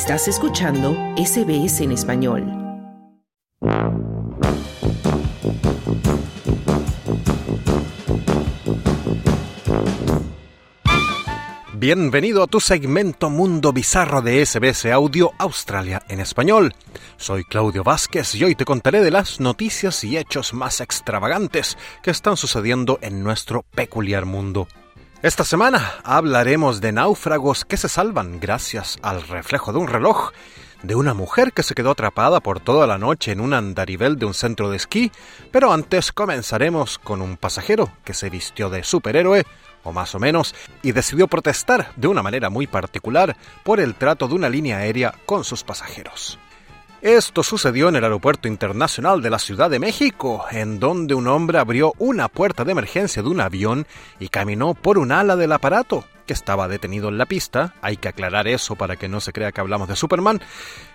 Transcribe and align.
Estás 0.00 0.28
escuchando 0.28 0.96
SBS 1.16 1.80
en 1.80 1.90
español. 1.90 2.44
Bienvenido 11.74 12.44
a 12.44 12.46
tu 12.46 12.60
segmento 12.60 13.28
Mundo 13.28 13.72
Bizarro 13.72 14.22
de 14.22 14.46
SBS 14.46 14.86
Audio 14.92 15.32
Australia 15.36 16.00
en 16.08 16.20
español. 16.20 16.72
Soy 17.16 17.42
Claudio 17.42 17.82
Vázquez 17.82 18.36
y 18.36 18.44
hoy 18.44 18.54
te 18.54 18.64
contaré 18.64 19.00
de 19.00 19.10
las 19.10 19.40
noticias 19.40 20.04
y 20.04 20.16
hechos 20.16 20.54
más 20.54 20.80
extravagantes 20.80 21.76
que 22.04 22.12
están 22.12 22.36
sucediendo 22.36 23.00
en 23.02 23.24
nuestro 23.24 23.64
peculiar 23.74 24.26
mundo. 24.26 24.68
Esta 25.20 25.42
semana 25.42 25.94
hablaremos 26.04 26.80
de 26.80 26.92
náufragos 26.92 27.64
que 27.64 27.76
se 27.76 27.88
salvan 27.88 28.38
gracias 28.38 29.00
al 29.02 29.20
reflejo 29.26 29.72
de 29.72 29.78
un 29.80 29.88
reloj, 29.88 30.30
de 30.84 30.94
una 30.94 31.12
mujer 31.12 31.52
que 31.52 31.64
se 31.64 31.74
quedó 31.74 31.90
atrapada 31.90 32.38
por 32.38 32.60
toda 32.60 32.86
la 32.86 32.98
noche 32.98 33.32
en 33.32 33.40
un 33.40 33.52
andarivel 33.52 34.16
de 34.16 34.26
un 34.26 34.34
centro 34.34 34.70
de 34.70 34.76
esquí, 34.76 35.10
pero 35.50 35.72
antes 35.72 36.12
comenzaremos 36.12 37.00
con 37.00 37.20
un 37.20 37.36
pasajero 37.36 37.90
que 38.04 38.14
se 38.14 38.30
vistió 38.30 38.70
de 38.70 38.84
superhéroe, 38.84 39.44
o 39.82 39.90
más 39.90 40.14
o 40.14 40.20
menos, 40.20 40.54
y 40.84 40.92
decidió 40.92 41.26
protestar 41.26 41.90
de 41.96 42.06
una 42.06 42.22
manera 42.22 42.48
muy 42.48 42.68
particular 42.68 43.36
por 43.64 43.80
el 43.80 43.96
trato 43.96 44.28
de 44.28 44.36
una 44.36 44.48
línea 44.48 44.78
aérea 44.78 45.12
con 45.26 45.42
sus 45.42 45.64
pasajeros. 45.64 46.38
Esto 47.00 47.44
sucedió 47.44 47.88
en 47.88 47.94
el 47.94 48.02
Aeropuerto 48.02 48.48
Internacional 48.48 49.22
de 49.22 49.30
la 49.30 49.38
Ciudad 49.38 49.70
de 49.70 49.78
México, 49.78 50.44
en 50.50 50.80
donde 50.80 51.14
un 51.14 51.28
hombre 51.28 51.58
abrió 51.58 51.94
una 51.98 52.28
puerta 52.28 52.64
de 52.64 52.72
emergencia 52.72 53.22
de 53.22 53.28
un 53.28 53.40
avión 53.40 53.86
y 54.18 54.30
caminó 54.30 54.74
por 54.74 54.98
un 54.98 55.12
ala 55.12 55.36
del 55.36 55.52
aparato, 55.52 56.04
que 56.26 56.32
estaba 56.32 56.66
detenido 56.66 57.08
en 57.08 57.16
la 57.16 57.26
pista, 57.26 57.74
hay 57.82 57.98
que 57.98 58.08
aclarar 58.08 58.48
eso 58.48 58.74
para 58.74 58.96
que 58.96 59.08
no 59.08 59.20
se 59.20 59.32
crea 59.32 59.52
que 59.52 59.60
hablamos 59.60 59.86
de 59.86 59.94
Superman, 59.94 60.40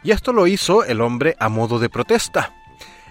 y 0.03 0.11
esto 0.11 0.33
lo 0.33 0.45
hizo 0.45 0.83
el 0.83 0.99
hombre 0.99 1.37
a 1.39 1.47
modo 1.47 1.79
de 1.79 1.89
protesta. 1.89 2.53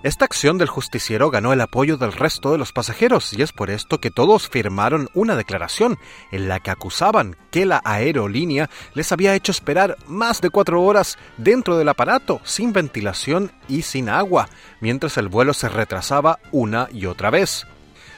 Esta 0.02 0.24
acción 0.24 0.58
del 0.58 0.66
justiciero 0.66 1.30
ganó 1.30 1.52
el 1.52 1.60
apoyo 1.60 1.96
del 1.96 2.12
resto 2.12 2.50
de 2.50 2.58
los 2.58 2.72
pasajeros 2.72 3.32
y 3.34 3.42
es 3.42 3.52
por 3.52 3.70
esto 3.70 4.00
que 4.00 4.10
todos 4.10 4.48
firmaron 4.48 5.08
una 5.14 5.36
declaración 5.36 5.96
en 6.32 6.48
la 6.48 6.58
que 6.58 6.72
acusaban 6.72 7.36
que 7.52 7.66
la 7.66 7.80
aerolínea 7.84 8.68
les 8.94 9.12
había 9.12 9.36
hecho 9.36 9.52
esperar 9.52 9.96
más 10.08 10.40
de 10.40 10.50
cuatro 10.50 10.82
horas 10.82 11.18
dentro 11.36 11.78
del 11.78 11.88
aparato, 11.88 12.40
sin 12.42 12.72
ventilación 12.72 13.52
y 13.68 13.82
sin 13.82 14.08
agua, 14.08 14.48
mientras 14.80 15.18
el 15.18 15.28
vuelo 15.28 15.54
se 15.54 15.68
retrasaba 15.68 16.40
una 16.50 16.88
y 16.90 17.06
otra 17.06 17.30
vez. 17.30 17.64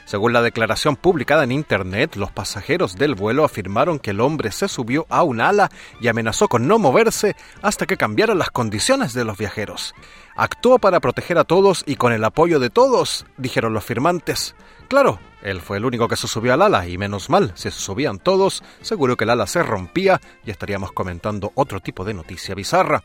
Según 0.05 0.35
la 0.35 0.43
declaración 0.43 0.97
publicada 0.97 1.45
en 1.45 1.53
Internet, 1.53 2.17
los 2.17 2.31
pasajeros 2.31 2.97
del 2.97 3.15
vuelo 3.15 3.45
afirmaron 3.45 3.99
que 3.99 4.11
el 4.11 4.21
hombre 4.21 4.53
se 4.53 4.69
subió 4.69 5.07
a 5.09 5.23
un 5.23 5.41
ala 5.41 5.71
y 6.01 6.09
amenazó 6.09 6.47
con 6.49 6.69
no 6.69 6.79
moverse 6.79 7.37
hasta 7.63 7.87
que 7.87 7.97
cambiaran 7.97 8.39
las 8.39 8.51
condiciones 8.51 9.15
de 9.15 9.25
los 9.25 9.39
viajeros. 9.39 9.95
Actuó 10.37 10.79
para 10.79 11.01
proteger 11.01 11.39
a 11.39 11.45
todos 11.45 11.85
y 11.87 11.97
con 11.97 12.13
el 12.13 12.25
apoyo 12.25 12.59
de 12.61 12.69
todos, 12.69 13.25
dijeron 13.39 13.73
los 13.73 13.85
firmantes. 13.85 14.55
Claro, 14.89 15.21
él 15.43 15.63
fue 15.63 15.79
el 15.79 15.87
único 15.87 16.07
que 16.07 16.17
se 16.17 16.29
subió 16.29 16.53
al 16.53 16.63
ala 16.63 16.87
y 16.87 16.99
menos 16.99 17.31
mal, 17.31 17.53
si 17.55 17.71
se 17.71 17.81
subían 17.81 18.19
todos, 18.19 18.63
seguro 18.83 19.17
que 19.17 19.25
el 19.25 19.31
ala 19.31 19.47
se 19.47 19.63
rompía 19.63 20.21
y 20.45 20.51
estaríamos 20.51 20.93
comentando 20.93 21.53
otro 21.55 21.81
tipo 21.81 22.05
de 22.05 22.15
noticia 22.15 22.55
bizarra. 22.55 23.03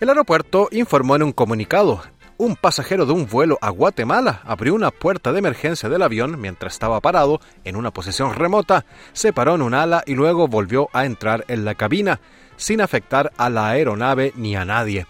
El 0.00 0.08
aeropuerto 0.08 0.68
informó 0.72 1.14
en 1.14 1.22
un 1.22 1.32
comunicado, 1.32 2.02
un 2.42 2.56
pasajero 2.56 3.06
de 3.06 3.12
un 3.12 3.28
vuelo 3.28 3.56
a 3.60 3.70
Guatemala 3.70 4.40
abrió 4.44 4.74
una 4.74 4.90
puerta 4.90 5.30
de 5.30 5.38
emergencia 5.38 5.88
del 5.88 6.02
avión 6.02 6.40
mientras 6.40 6.72
estaba 6.72 7.00
parado 7.00 7.40
en 7.62 7.76
una 7.76 7.92
posición 7.92 8.34
remota, 8.34 8.84
se 9.12 9.32
paró 9.32 9.54
en 9.54 9.62
un 9.62 9.74
ala 9.74 10.02
y 10.06 10.16
luego 10.16 10.48
volvió 10.48 10.88
a 10.92 11.04
entrar 11.04 11.44
en 11.46 11.64
la 11.64 11.76
cabina, 11.76 12.18
sin 12.56 12.80
afectar 12.80 13.30
a 13.36 13.48
la 13.48 13.68
aeronave 13.68 14.32
ni 14.34 14.56
a 14.56 14.64
nadie. 14.64 15.06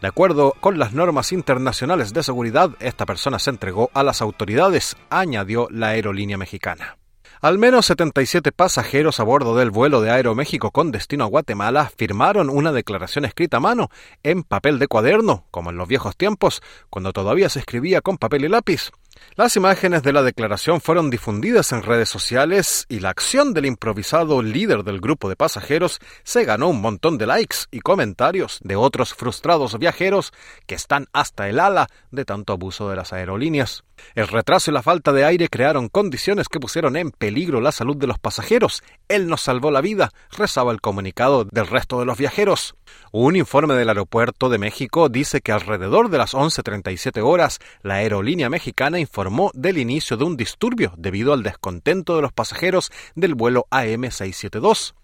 De 0.00 0.08
acuerdo 0.08 0.54
con 0.58 0.78
las 0.78 0.94
normas 0.94 1.32
internacionales 1.32 2.14
de 2.14 2.22
seguridad, 2.22 2.70
esta 2.80 3.04
persona 3.04 3.38
se 3.38 3.50
entregó 3.50 3.90
a 3.92 4.02
las 4.02 4.22
autoridades, 4.22 4.96
añadió 5.10 5.68
la 5.70 5.88
aerolínea 5.88 6.38
mexicana. 6.38 6.96
Al 7.42 7.56
menos 7.56 7.86
77 7.86 8.52
pasajeros 8.52 9.18
a 9.18 9.22
bordo 9.24 9.56
del 9.56 9.70
vuelo 9.70 10.02
de 10.02 10.10
Aeroméxico 10.10 10.72
con 10.72 10.92
destino 10.92 11.24
a 11.24 11.28
Guatemala 11.28 11.90
firmaron 11.96 12.50
una 12.50 12.70
declaración 12.70 13.24
escrita 13.24 13.56
a 13.56 13.60
mano, 13.60 13.88
en 14.22 14.42
papel 14.42 14.78
de 14.78 14.88
cuaderno, 14.88 15.46
como 15.50 15.70
en 15.70 15.78
los 15.78 15.88
viejos 15.88 16.18
tiempos, 16.18 16.62
cuando 16.90 17.14
todavía 17.14 17.48
se 17.48 17.60
escribía 17.60 18.02
con 18.02 18.18
papel 18.18 18.44
y 18.44 18.48
lápiz. 18.48 18.90
Las 19.36 19.56
imágenes 19.56 20.02
de 20.02 20.12
la 20.12 20.22
declaración 20.22 20.80
fueron 20.80 21.08
difundidas 21.08 21.72
en 21.72 21.82
redes 21.82 22.08
sociales 22.08 22.84
y 22.88 23.00
la 23.00 23.10
acción 23.10 23.54
del 23.54 23.66
improvisado 23.66 24.42
líder 24.42 24.82
del 24.84 25.00
grupo 25.00 25.28
de 25.28 25.36
pasajeros 25.36 25.98
se 26.24 26.44
ganó 26.44 26.68
un 26.68 26.80
montón 26.80 27.16
de 27.16 27.26
likes 27.26 27.58
y 27.70 27.80
comentarios 27.80 28.58
de 28.62 28.76
otros 28.76 29.14
frustrados 29.14 29.78
viajeros 29.78 30.32
que 30.66 30.74
están 30.74 31.06
hasta 31.12 31.48
el 31.48 31.60
ala 31.60 31.88
de 32.10 32.24
tanto 32.24 32.52
abuso 32.52 32.90
de 32.90 32.96
las 32.96 33.12
aerolíneas. 33.12 33.84
El 34.14 34.28
retraso 34.28 34.70
y 34.70 34.74
la 34.74 34.82
falta 34.82 35.12
de 35.12 35.24
aire 35.24 35.48
crearon 35.48 35.88
condiciones 35.88 36.48
que 36.48 36.60
pusieron 36.60 36.96
en 36.96 37.10
peligro 37.10 37.60
la 37.60 37.72
salud 37.72 37.96
de 37.96 38.06
los 38.06 38.18
pasajeros. 38.18 38.82
Él 39.08 39.26
nos 39.26 39.42
salvó 39.42 39.70
la 39.70 39.80
vida, 39.80 40.10
rezaba 40.30 40.72
el 40.72 40.80
comunicado 40.80 41.44
del 41.44 41.66
resto 41.66 41.98
de 41.98 42.06
los 42.06 42.18
viajeros. 42.18 42.76
Un 43.12 43.36
informe 43.36 43.74
del 43.74 43.88
aeropuerto 43.88 44.48
de 44.48 44.58
México 44.58 45.08
dice 45.08 45.40
que 45.40 45.52
alrededor 45.52 46.10
de 46.10 46.18
las 46.18 46.34
11.37 46.34 47.22
horas, 47.22 47.58
la 47.82 47.96
aerolínea 47.96 48.48
mexicana 48.48 48.99
informó 49.00 49.50
del 49.54 49.78
inicio 49.78 50.16
de 50.16 50.24
un 50.24 50.36
disturbio 50.36 50.92
debido 50.96 51.32
al 51.32 51.42
descontento 51.42 52.16
de 52.16 52.22
los 52.22 52.32
pasajeros 52.32 52.92
del 53.14 53.34
vuelo 53.34 53.66
AM672. 53.70 54.94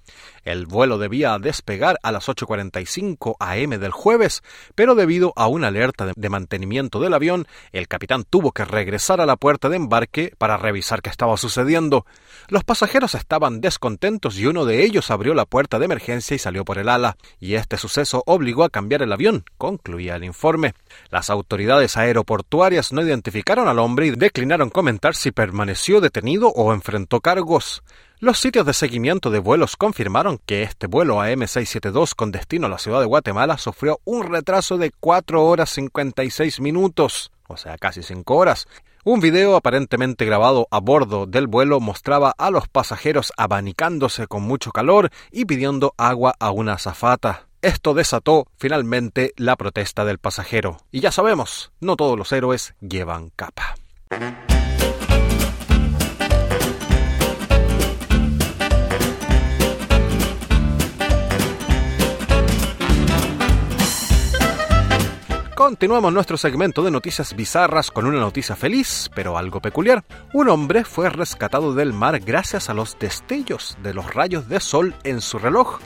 El 0.44 0.66
vuelo 0.66 0.98
debía 0.98 1.38
despegar 1.38 1.98
a 2.02 2.12
las 2.12 2.28
8.45 2.28 3.36
am 3.40 3.70
del 3.80 3.90
jueves, 3.90 4.42
pero 4.74 4.94
debido 4.94 5.32
a 5.36 5.48
una 5.48 5.68
alerta 5.68 6.12
de 6.14 6.28
mantenimiento 6.28 7.00
del 7.00 7.14
avión, 7.14 7.46
el 7.72 7.88
capitán 7.88 8.24
tuvo 8.24 8.52
que 8.52 8.64
regresar 8.64 9.20
a 9.20 9.26
la 9.26 9.36
puerta 9.36 9.68
de 9.68 9.76
embarque 9.76 10.32
para 10.38 10.56
revisar 10.56 11.02
qué 11.02 11.10
estaba 11.10 11.36
sucediendo. 11.36 12.06
Los 12.48 12.64
pasajeros 12.64 13.14
estaban 13.14 13.60
descontentos 13.60 14.38
y 14.38 14.46
uno 14.46 14.64
de 14.64 14.84
ellos 14.84 15.10
abrió 15.10 15.34
la 15.34 15.46
puerta 15.46 15.78
de 15.78 15.86
emergencia 15.86 16.34
y 16.34 16.38
salió 16.38 16.64
por 16.64 16.78
el 16.78 16.88
ala, 16.88 17.16
y 17.40 17.54
este 17.54 17.76
suceso 17.76 18.22
obligó 18.26 18.64
a 18.64 18.70
cambiar 18.70 19.02
el 19.02 19.12
avión, 19.12 19.44
concluía 19.58 20.16
el 20.16 20.24
informe. 20.24 20.74
Las 21.10 21.30
autoridades 21.30 21.96
aeroportuarias 21.96 22.92
no 22.92 23.02
identificaron 23.02 23.68
al 23.68 23.78
hombre 23.78 24.06
y 24.06 24.10
declinaron 24.10 24.70
comentar 24.70 25.14
si 25.14 25.32
permaneció 25.32 26.00
detenido 26.00 26.48
o 26.48 26.72
enfrentó 26.72 27.20
cargos. 27.20 27.82
Los 28.18 28.38
sitios 28.38 28.64
de 28.64 28.72
seguimiento 28.72 29.30
de 29.30 29.40
vuelos 29.40 29.76
confirmaron 29.76 30.38
que 30.46 30.62
este 30.62 30.86
vuelo 30.86 31.18
AM672 31.18 32.14
con 32.14 32.32
destino 32.32 32.66
a 32.66 32.70
la 32.70 32.78
ciudad 32.78 33.00
de 33.00 33.06
Guatemala 33.06 33.58
sufrió 33.58 34.00
un 34.06 34.22
retraso 34.22 34.78
de 34.78 34.90
4 34.90 35.44
horas 35.44 35.68
56 35.68 36.60
minutos, 36.60 37.30
o 37.46 37.58
sea, 37.58 37.76
casi 37.76 38.02
5 38.02 38.34
horas. 38.34 38.68
Un 39.04 39.20
video 39.20 39.54
aparentemente 39.54 40.24
grabado 40.24 40.66
a 40.70 40.80
bordo 40.80 41.26
del 41.26 41.46
vuelo 41.46 41.78
mostraba 41.78 42.32
a 42.38 42.50
los 42.50 42.68
pasajeros 42.68 43.34
abanicándose 43.36 44.26
con 44.26 44.44
mucho 44.44 44.72
calor 44.72 45.10
y 45.30 45.44
pidiendo 45.44 45.92
agua 45.98 46.34
a 46.40 46.52
una 46.52 46.72
azafata. 46.72 47.48
Esto 47.60 47.92
desató 47.92 48.46
finalmente 48.56 49.34
la 49.36 49.56
protesta 49.56 50.06
del 50.06 50.18
pasajero. 50.18 50.78
Y 50.90 51.00
ya 51.00 51.12
sabemos, 51.12 51.70
no 51.80 51.96
todos 51.96 52.16
los 52.16 52.32
héroes 52.32 52.74
llevan 52.80 53.30
capa. 53.36 53.74
Continuamos 65.66 66.12
nuestro 66.12 66.36
segmento 66.36 66.84
de 66.84 66.92
noticias 66.92 67.34
bizarras 67.34 67.90
con 67.90 68.06
una 68.06 68.20
noticia 68.20 68.54
feliz, 68.54 69.10
pero 69.16 69.36
algo 69.36 69.60
peculiar. 69.60 70.04
Un 70.32 70.48
hombre 70.48 70.84
fue 70.84 71.10
rescatado 71.10 71.74
del 71.74 71.92
mar 71.92 72.20
gracias 72.20 72.70
a 72.70 72.72
los 72.72 72.96
destellos 73.00 73.76
de 73.82 73.92
los 73.92 74.14
rayos 74.14 74.48
de 74.48 74.60
sol 74.60 74.94
en 75.02 75.20
su 75.20 75.40
reloj 75.40 75.80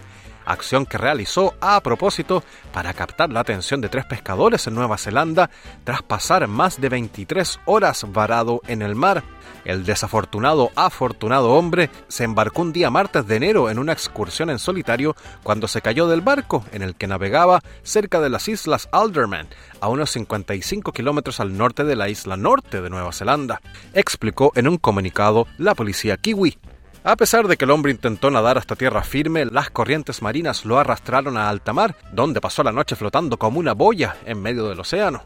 acción 0.52 0.87
que 0.87 0.99
realizó 0.99 1.55
a 1.61 1.81
propósito 1.81 2.43
para 2.73 2.94
captar 2.94 3.31
la 3.31 3.41
atención 3.41 3.81
de 3.81 3.88
tres 3.88 4.05
pescadores 4.05 4.67
en 4.67 4.75
Nueva 4.75 4.99
Zelanda 4.99 5.50
tras 5.85 6.02
pasar 6.02 6.47
más 6.49 6.81
de 6.81 6.88
23 6.88 7.61
horas 7.67 8.05
varado 8.12 8.61
en 8.67 8.82
el 8.82 8.94
mar. 8.94 9.23
El 9.64 9.85
desafortunado, 9.85 10.70
afortunado 10.75 11.52
hombre 11.52 11.91
se 12.08 12.25
embarcó 12.25 12.62
un 12.62 12.73
día 12.73 12.91
martes 12.91 13.26
de 13.26 13.37
enero 13.37 13.70
en 13.70 13.79
una 13.79 13.93
excursión 13.93 14.50
en 14.50 14.58
solitario 14.58 15.14
cuando 15.43 15.69
se 15.69 15.82
cayó 15.82 16.08
del 16.08 16.23
barco 16.23 16.64
en 16.73 16.82
el 16.82 16.94
que 16.94 17.06
navegaba 17.06 17.61
cerca 17.82 18.20
de 18.20 18.31
las 18.31 18.49
islas 18.49 18.88
Alderman, 18.93 19.49
a 19.81 19.88
unos 19.88 20.11
55 20.11 20.93
kilómetros 20.93 21.41
al 21.41 21.56
norte 21.56 21.85
de 21.85 21.96
la 21.96 22.08
isla 22.08 22.37
norte 22.37 22.81
de 22.81 22.91
Nueva 22.91 23.12
Zelanda, 23.12 23.61
explicó 23.93 24.53
en 24.55 24.69
un 24.69 24.79
comunicado 24.79 25.46
la 25.58 25.75
policía 25.75 26.17
kiwi. 26.17 26.58
A 27.02 27.17
pesar 27.17 27.49
de 27.49 27.56
que 27.56 27.64
el 27.64 27.70
hombre 27.70 27.93
intentó 27.93 28.31
nadar 28.31 28.58
hasta 28.58 28.76
tierra 28.76 29.02
firme, 29.02 29.47
las 29.47 29.70
corrientes 29.70 30.20
marinas 30.20 30.67
lo 30.67 30.79
arrastraron 30.79 31.38
a 31.38 31.49
alta 31.49 31.73
mar, 31.73 31.97
donde 32.12 32.43
pasó 32.43 32.62
la 32.62 32.73
noche 32.73 32.94
flotando 32.94 33.38
como 33.38 33.58
una 33.58 33.73
boya 33.73 34.17
en 34.26 34.43
medio 34.43 34.69
del 34.69 34.81
océano. 34.81 35.23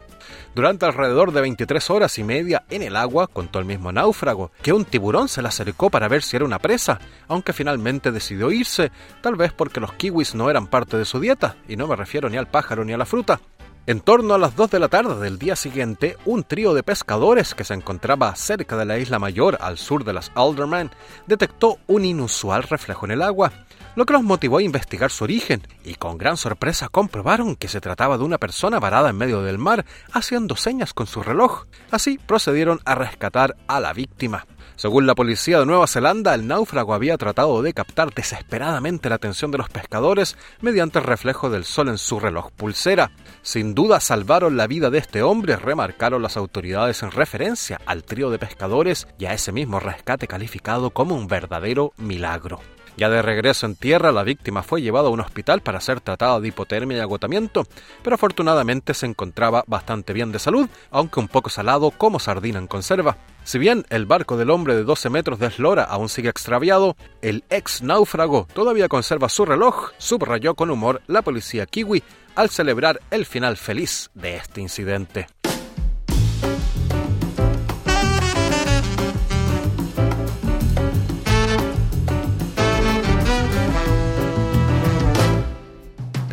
Durante 0.55 0.85
alrededor 0.85 1.33
de 1.33 1.41
23 1.41 1.89
horas 1.89 2.17
y 2.17 2.23
media 2.23 2.63
en 2.69 2.81
el 2.81 2.95
agua, 2.95 3.27
contó 3.27 3.59
el 3.59 3.65
mismo 3.65 3.91
náufrago, 3.91 4.51
que 4.61 4.71
un 4.71 4.85
tiburón 4.85 5.27
se 5.27 5.41
le 5.41 5.49
acercó 5.49 5.89
para 5.89 6.07
ver 6.07 6.23
si 6.23 6.37
era 6.37 6.45
una 6.45 6.59
presa, 6.59 6.97
aunque 7.27 7.51
finalmente 7.51 8.13
decidió 8.13 8.51
irse, 8.51 8.89
tal 9.21 9.35
vez 9.35 9.51
porque 9.51 9.81
los 9.81 9.91
kiwis 9.91 10.33
no 10.33 10.49
eran 10.49 10.67
parte 10.67 10.95
de 10.95 11.03
su 11.03 11.19
dieta, 11.19 11.57
y 11.67 11.75
no 11.75 11.87
me 11.87 11.97
refiero 11.97 12.29
ni 12.29 12.37
al 12.37 12.47
pájaro 12.47 12.85
ni 12.85 12.93
a 12.93 12.97
la 12.97 13.05
fruta. 13.05 13.41
En 13.87 13.99
torno 13.99 14.33
a 14.33 14.39
las 14.39 14.55
2 14.55 14.71
de 14.71 14.79
la 14.79 14.87
tarde 14.87 15.19
del 15.19 15.37
día 15.37 15.55
siguiente, 15.55 16.17
un 16.25 16.43
trío 16.43 16.73
de 16.73 16.81
pescadores 16.81 17.53
que 17.53 17.63
se 17.63 17.75
encontraba 17.75 18.35
cerca 18.35 18.75
de 18.77 18.85
la 18.85 18.97
isla 18.97 19.19
mayor 19.19 19.59
al 19.61 19.77
sur 19.77 20.03
de 20.03 20.11
las 20.11 20.31
Alderman 20.33 20.89
detectó 21.27 21.77
un 21.85 22.03
inusual 22.03 22.63
reflejo 22.63 23.05
en 23.05 23.11
el 23.11 23.21
agua, 23.21 23.53
lo 23.95 24.05
que 24.05 24.13
los 24.13 24.23
motivó 24.23 24.57
a 24.57 24.63
investigar 24.63 25.11
su 25.11 25.23
origen, 25.23 25.61
y 25.83 25.95
con 25.95 26.17
gran 26.17 26.37
sorpresa 26.37 26.89
comprobaron 26.89 27.55
que 27.55 27.67
se 27.67 27.81
trataba 27.81 28.17
de 28.17 28.23
una 28.23 28.37
persona 28.37 28.79
varada 28.79 29.09
en 29.09 29.17
medio 29.17 29.41
del 29.41 29.57
mar, 29.57 29.85
haciendo 30.11 30.55
señas 30.55 30.93
con 30.93 31.07
su 31.07 31.23
reloj. 31.23 31.65
Así 31.91 32.17
procedieron 32.17 32.79
a 32.85 32.95
rescatar 32.95 33.55
a 33.67 33.79
la 33.79 33.93
víctima. 33.93 34.45
Según 34.75 35.07
la 35.07 35.15
policía 35.15 35.59
de 35.59 35.65
Nueva 35.65 35.87
Zelanda, 35.87 36.33
el 36.33 36.47
náufrago 36.47 36.93
había 36.93 37.17
tratado 37.17 37.61
de 37.61 37.73
captar 37.73 38.13
desesperadamente 38.13 39.07
la 39.07 39.15
atención 39.15 39.49
de 39.49 39.57
los 39.57 39.69
pescadores 39.69 40.35
mediante 40.59 40.99
el 40.99 41.05
reflejo 41.05 41.49
del 41.49 41.63
sol 41.63 41.87
en 41.87 41.97
su 41.97 42.19
reloj 42.19 42.51
pulsera. 42.51 43.11
Sin 43.41 43.73
duda 43.73 44.01
salvaron 44.01 44.57
la 44.57 44.67
vida 44.67 44.89
de 44.89 44.97
este 44.97 45.23
hombre, 45.23 45.55
remarcaron 45.55 46.21
las 46.21 46.35
autoridades 46.35 47.03
en 47.03 47.11
referencia 47.11 47.79
al 47.85 48.03
trío 48.03 48.29
de 48.29 48.39
pescadores 48.39 49.07
y 49.17 49.25
a 49.25 49.33
ese 49.33 49.53
mismo 49.53 49.79
rescate 49.79 50.27
calificado 50.27 50.89
como 50.89 51.15
un 51.15 51.27
verdadero 51.27 51.93
milagro. 51.95 52.59
Ya 52.97 53.09
de 53.09 53.21
regreso 53.21 53.65
en 53.65 53.75
tierra, 53.75 54.11
la 54.11 54.23
víctima 54.23 54.63
fue 54.63 54.81
llevada 54.81 55.07
a 55.07 55.11
un 55.11 55.19
hospital 55.19 55.61
para 55.61 55.81
ser 55.81 55.99
tratada 55.99 56.39
de 56.39 56.47
hipotermia 56.47 56.97
y 56.97 57.01
agotamiento, 57.01 57.67
pero 58.01 58.15
afortunadamente 58.15 58.93
se 58.93 59.05
encontraba 59.05 59.65
bastante 59.67 60.13
bien 60.13 60.31
de 60.31 60.39
salud, 60.39 60.69
aunque 60.91 61.19
un 61.19 61.27
poco 61.27 61.49
salado 61.49 61.91
como 61.91 62.19
sardina 62.19 62.59
en 62.59 62.67
conserva. 62.67 63.17
Si 63.43 63.59
bien 63.59 63.85
el 63.89 64.05
barco 64.05 64.37
del 64.37 64.49
hombre 64.49 64.75
de 64.75 64.83
12 64.83 65.09
metros 65.09 65.39
de 65.39 65.47
eslora 65.47 65.83
aún 65.83 66.09
sigue 66.09 66.29
extraviado, 66.29 66.95
el 67.21 67.43
ex 67.49 67.81
náufrago 67.81 68.47
todavía 68.53 68.87
conserva 68.87 69.29
su 69.29 69.45
reloj, 69.45 69.91
subrayó 69.97 70.55
con 70.55 70.71
humor 70.71 71.01
la 71.07 71.21
policía 71.21 71.65
kiwi 71.65 72.01
al 72.35 72.49
celebrar 72.49 73.01
el 73.11 73.25
final 73.25 73.57
feliz 73.57 74.09
de 74.13 74.37
este 74.37 74.61
incidente. 74.61 75.27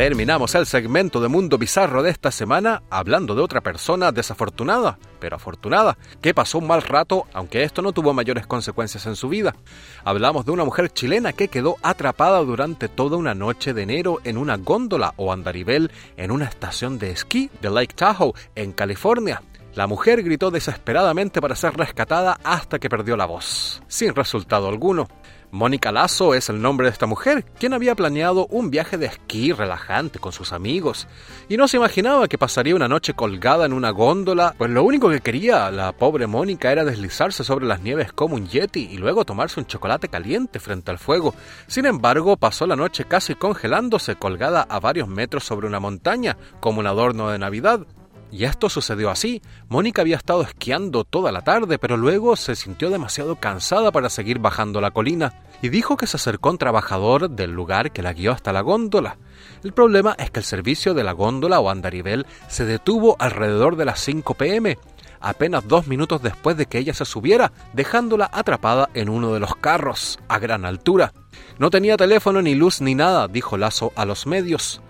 Terminamos 0.02 0.56
el 0.56 0.66
segmento 0.66 1.20
de 1.20 1.28
Mundo 1.28 1.58
Bizarro 1.58 2.02
de 2.02 2.10
esta 2.10 2.32
semana 2.32 2.82
hablando 2.90 3.36
de 3.36 3.40
otra 3.40 3.60
persona 3.60 4.10
desafortunada, 4.10 4.98
pero 5.20 5.36
afortunada, 5.36 5.96
que 6.20 6.34
pasó 6.34 6.58
un 6.58 6.66
mal 6.66 6.82
rato, 6.82 7.28
aunque 7.32 7.62
esto 7.62 7.82
no 7.82 7.92
tuvo 7.92 8.12
mayores 8.12 8.44
consecuencias 8.48 9.06
en 9.06 9.14
su 9.14 9.28
vida. 9.28 9.54
Hablamos 10.02 10.44
de 10.44 10.50
una 10.50 10.64
mujer 10.64 10.92
chilena 10.92 11.32
que 11.32 11.46
quedó 11.46 11.76
atrapada 11.82 12.40
durante 12.40 12.88
toda 12.88 13.16
una 13.16 13.36
noche 13.36 13.74
de 13.74 13.82
enero 13.82 14.18
en 14.24 14.38
una 14.38 14.56
góndola 14.56 15.14
o 15.18 15.32
andarivel 15.32 15.92
en 16.16 16.32
una 16.32 16.46
estación 16.46 16.98
de 16.98 17.12
esquí 17.12 17.48
de 17.60 17.70
Lake 17.70 17.94
Tahoe, 17.94 18.32
en 18.56 18.72
California. 18.72 19.40
La 19.76 19.86
mujer 19.86 20.24
gritó 20.24 20.50
desesperadamente 20.50 21.40
para 21.40 21.54
ser 21.54 21.74
rescatada 21.76 22.40
hasta 22.42 22.80
que 22.80 22.90
perdió 22.90 23.16
la 23.16 23.26
voz, 23.26 23.80
sin 23.86 24.16
resultado 24.16 24.66
alguno. 24.66 25.06
Mónica 25.52 25.92
Lazo 25.92 26.32
es 26.32 26.48
el 26.48 26.62
nombre 26.62 26.86
de 26.86 26.92
esta 26.92 27.04
mujer, 27.04 27.44
quien 27.58 27.74
había 27.74 27.94
planeado 27.94 28.46
un 28.46 28.70
viaje 28.70 28.96
de 28.96 29.04
esquí 29.04 29.52
relajante 29.52 30.18
con 30.18 30.32
sus 30.32 30.50
amigos, 30.50 31.06
y 31.46 31.58
no 31.58 31.68
se 31.68 31.76
imaginaba 31.76 32.26
que 32.26 32.38
pasaría 32.38 32.74
una 32.74 32.88
noche 32.88 33.12
colgada 33.12 33.66
en 33.66 33.74
una 33.74 33.90
góndola, 33.90 34.54
pues 34.56 34.70
lo 34.70 34.82
único 34.82 35.10
que 35.10 35.20
quería 35.20 35.70
la 35.70 35.92
pobre 35.92 36.26
Mónica 36.26 36.72
era 36.72 36.86
deslizarse 36.86 37.44
sobre 37.44 37.66
las 37.66 37.82
nieves 37.82 38.14
como 38.14 38.34
un 38.34 38.48
yeti 38.48 38.88
y 38.90 38.96
luego 38.96 39.26
tomarse 39.26 39.60
un 39.60 39.66
chocolate 39.66 40.08
caliente 40.08 40.58
frente 40.58 40.90
al 40.90 40.98
fuego. 40.98 41.34
Sin 41.66 41.84
embargo, 41.84 42.38
pasó 42.38 42.66
la 42.66 42.74
noche 42.74 43.04
casi 43.04 43.34
congelándose, 43.34 44.16
colgada 44.16 44.62
a 44.62 44.80
varios 44.80 45.06
metros 45.06 45.44
sobre 45.44 45.66
una 45.66 45.80
montaña, 45.80 46.38
como 46.60 46.80
un 46.80 46.86
adorno 46.86 47.28
de 47.28 47.38
Navidad, 47.38 47.86
y 48.32 48.44
esto 48.44 48.70
sucedió 48.70 49.10
así. 49.10 49.42
Mónica 49.68 50.00
había 50.00 50.16
estado 50.16 50.42
esquiando 50.42 51.04
toda 51.04 51.30
la 51.30 51.42
tarde, 51.42 51.78
pero 51.78 51.98
luego 51.98 52.34
se 52.34 52.56
sintió 52.56 52.88
demasiado 52.88 53.36
cansada 53.36 53.92
para 53.92 54.08
seguir 54.08 54.38
bajando 54.38 54.80
la 54.80 54.90
colina, 54.90 55.34
y 55.60 55.68
dijo 55.68 55.96
que 55.98 56.06
se 56.06 56.16
acercó 56.16 56.50
un 56.50 56.58
trabajador 56.58 57.30
del 57.30 57.52
lugar 57.52 57.92
que 57.92 58.02
la 58.02 58.14
guió 58.14 58.32
hasta 58.32 58.52
la 58.52 58.62
góndola. 58.62 59.18
El 59.62 59.72
problema 59.72 60.16
es 60.18 60.30
que 60.30 60.40
el 60.40 60.44
servicio 60.44 60.94
de 60.94 61.04
la 61.04 61.12
góndola 61.12 61.60
o 61.60 61.68
andarivel 61.68 62.26
se 62.48 62.64
detuvo 62.64 63.16
alrededor 63.18 63.76
de 63.76 63.84
las 63.84 64.00
5 64.00 64.34
pm, 64.34 64.78
apenas 65.20 65.68
dos 65.68 65.86
minutos 65.86 66.22
después 66.22 66.56
de 66.56 66.66
que 66.66 66.78
ella 66.78 66.94
se 66.94 67.04
subiera, 67.04 67.52
dejándola 67.74 68.30
atrapada 68.32 68.88
en 68.94 69.10
uno 69.10 69.34
de 69.34 69.40
los 69.40 69.54
carros, 69.56 70.18
a 70.28 70.38
gran 70.38 70.64
altura. 70.64 71.12
No 71.58 71.70
tenía 71.70 71.96
teléfono 71.96 72.40
ni 72.40 72.54
luz 72.54 72.80
ni 72.80 72.94
nada, 72.94 73.28
dijo 73.28 73.56
Lazo 73.56 73.92
a 73.94 74.04
los 74.04 74.26
medios. 74.26 74.82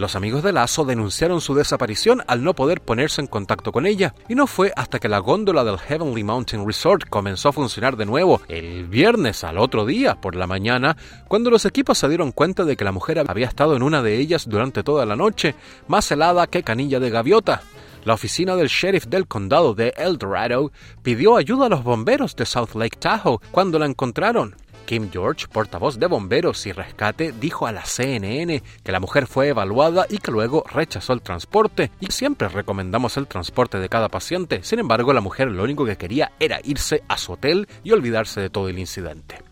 Los 0.00 0.16
amigos 0.16 0.42
de 0.42 0.54
Lazo 0.54 0.86
denunciaron 0.86 1.42
su 1.42 1.54
desaparición 1.54 2.22
al 2.26 2.42
no 2.42 2.54
poder 2.54 2.80
ponerse 2.80 3.20
en 3.20 3.26
contacto 3.26 3.70
con 3.70 3.84
ella, 3.84 4.14
y 4.30 4.34
no 4.34 4.46
fue 4.46 4.72
hasta 4.74 4.98
que 4.98 5.10
la 5.10 5.18
góndola 5.18 5.62
del 5.62 5.76
Heavenly 5.76 6.24
Mountain 6.24 6.66
Resort 6.66 7.06
comenzó 7.10 7.50
a 7.50 7.52
funcionar 7.52 7.98
de 7.98 8.06
nuevo 8.06 8.40
el 8.48 8.86
viernes 8.86 9.44
al 9.44 9.58
otro 9.58 9.84
día 9.84 10.14
por 10.14 10.36
la 10.36 10.46
mañana, 10.46 10.96
cuando 11.28 11.50
los 11.50 11.66
equipos 11.66 11.98
se 11.98 12.08
dieron 12.08 12.32
cuenta 12.32 12.64
de 12.64 12.78
que 12.78 12.84
la 12.86 12.92
mujer 12.92 13.22
había 13.28 13.46
estado 13.46 13.76
en 13.76 13.82
una 13.82 14.02
de 14.02 14.16
ellas 14.16 14.48
durante 14.48 14.82
toda 14.82 15.04
la 15.04 15.16
noche, 15.16 15.54
más 15.86 16.10
helada 16.10 16.46
que 16.46 16.62
canilla 16.62 16.98
de 16.98 17.10
gaviota. 17.10 17.60
La 18.06 18.14
oficina 18.14 18.56
del 18.56 18.68
sheriff 18.68 19.04
del 19.04 19.26
condado 19.26 19.74
de 19.74 19.92
El 19.98 20.16
Dorado 20.16 20.72
pidió 21.02 21.36
ayuda 21.36 21.66
a 21.66 21.68
los 21.68 21.84
bomberos 21.84 22.34
de 22.36 22.46
South 22.46 22.74
Lake 22.74 22.96
Tahoe 22.98 23.40
cuando 23.50 23.78
la 23.78 23.84
encontraron. 23.84 24.56
Kim 24.90 25.08
George, 25.08 25.46
portavoz 25.46 26.00
de 26.00 26.08
bomberos 26.08 26.66
y 26.66 26.72
rescate, 26.72 27.30
dijo 27.30 27.68
a 27.68 27.70
la 27.70 27.84
CNN 27.84 28.60
que 28.82 28.90
la 28.90 28.98
mujer 28.98 29.28
fue 29.28 29.46
evaluada 29.46 30.04
y 30.10 30.18
que 30.18 30.32
luego 30.32 30.64
rechazó 30.68 31.12
el 31.12 31.22
transporte. 31.22 31.92
Y 32.00 32.10
siempre 32.10 32.48
recomendamos 32.48 33.16
el 33.16 33.28
transporte 33.28 33.78
de 33.78 33.88
cada 33.88 34.08
paciente. 34.08 34.64
Sin 34.64 34.80
embargo, 34.80 35.12
la 35.12 35.20
mujer 35.20 35.46
lo 35.46 35.62
único 35.62 35.86
que 35.86 35.96
quería 35.96 36.32
era 36.40 36.58
irse 36.64 37.04
a 37.06 37.18
su 37.18 37.34
hotel 37.34 37.68
y 37.84 37.92
olvidarse 37.92 38.40
de 38.40 38.50
todo 38.50 38.68
el 38.68 38.80
incidente. 38.80 39.49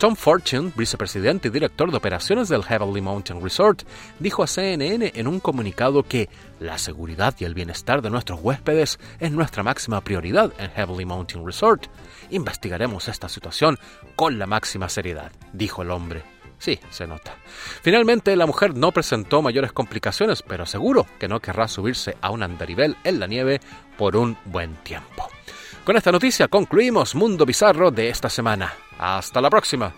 Tom 0.00 0.16
Fortune, 0.16 0.72
vicepresidente 0.76 1.48
y 1.48 1.50
director 1.50 1.90
de 1.90 1.98
operaciones 1.98 2.48
del 2.48 2.64
Heavenly 2.64 3.02
Mountain 3.02 3.42
Resort, 3.42 3.82
dijo 4.18 4.42
a 4.42 4.46
CNN 4.46 5.12
en 5.14 5.28
un 5.28 5.40
comunicado 5.40 6.04
que 6.04 6.30
la 6.58 6.78
seguridad 6.78 7.34
y 7.38 7.44
el 7.44 7.52
bienestar 7.52 8.00
de 8.00 8.08
nuestros 8.08 8.40
huéspedes 8.42 8.98
es 9.18 9.30
nuestra 9.30 9.62
máxima 9.62 10.00
prioridad 10.00 10.54
en 10.56 10.70
Heavenly 10.70 11.04
Mountain 11.04 11.44
Resort. 11.44 11.88
Investigaremos 12.30 13.08
esta 13.08 13.28
situación 13.28 13.78
con 14.16 14.38
la 14.38 14.46
máxima 14.46 14.88
seriedad, 14.88 15.32
dijo 15.52 15.82
el 15.82 15.90
hombre. 15.90 16.22
Sí, 16.56 16.80
se 16.88 17.06
nota. 17.06 17.36
Finalmente, 17.82 18.34
la 18.36 18.46
mujer 18.46 18.74
no 18.74 18.92
presentó 18.92 19.42
mayores 19.42 19.72
complicaciones, 19.72 20.42
pero 20.42 20.64
seguro 20.64 21.06
que 21.18 21.28
no 21.28 21.40
querrá 21.40 21.68
subirse 21.68 22.16
a 22.22 22.30
un 22.30 22.42
andarivel 22.42 22.96
en 23.04 23.20
la 23.20 23.26
nieve 23.26 23.60
por 23.98 24.16
un 24.16 24.38
buen 24.46 24.76
tiempo. 24.76 25.29
Con 25.84 25.96
esta 25.96 26.12
noticia 26.12 26.46
concluimos 26.48 27.14
Mundo 27.14 27.46
Bizarro 27.46 27.90
de 27.90 28.10
esta 28.10 28.28
semana. 28.28 28.74
Hasta 28.98 29.40
la 29.40 29.48
próxima. 29.48 29.94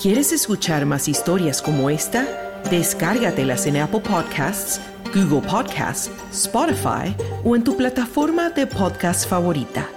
¿Quieres 0.00 0.32
escuchar 0.32 0.86
más 0.86 1.08
historias 1.08 1.60
como 1.60 1.90
esta? 1.90 2.26
Descárgatelas 2.70 3.66
en 3.66 3.78
Apple 3.78 4.00
Podcasts, 4.00 4.80
Google 5.14 5.48
Podcasts, 5.48 6.10
Spotify 6.30 7.14
o 7.44 7.56
en 7.56 7.64
tu 7.64 7.76
plataforma 7.76 8.50
de 8.50 8.66
podcast 8.66 9.28
favorita. 9.28 9.88